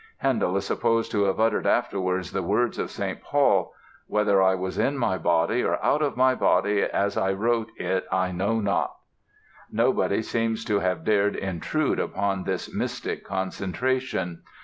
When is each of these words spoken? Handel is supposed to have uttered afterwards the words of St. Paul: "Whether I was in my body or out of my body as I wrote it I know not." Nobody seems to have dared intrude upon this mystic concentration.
Handel 0.17 0.57
is 0.57 0.65
supposed 0.65 1.11
to 1.11 1.25
have 1.25 1.39
uttered 1.39 1.67
afterwards 1.67 2.31
the 2.31 2.41
words 2.41 2.79
of 2.79 2.89
St. 2.89 3.21
Paul: 3.21 3.71
"Whether 4.07 4.41
I 4.41 4.55
was 4.55 4.79
in 4.79 4.97
my 4.97 5.19
body 5.19 5.61
or 5.61 5.77
out 5.85 6.01
of 6.01 6.17
my 6.17 6.33
body 6.33 6.81
as 6.81 7.17
I 7.17 7.31
wrote 7.33 7.69
it 7.77 8.07
I 8.11 8.31
know 8.31 8.59
not." 8.59 8.95
Nobody 9.71 10.23
seems 10.23 10.65
to 10.65 10.79
have 10.79 11.03
dared 11.03 11.35
intrude 11.35 11.99
upon 11.99 12.45
this 12.45 12.73
mystic 12.73 13.23
concentration. 13.23 14.41